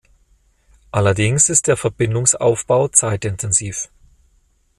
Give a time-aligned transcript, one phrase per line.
[0.89, 3.91] Allerdings ist der Verbindungsaufbau zeitintensiv.